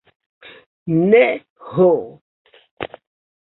[1.11, 1.21] Ne,
[1.73, 1.91] ho!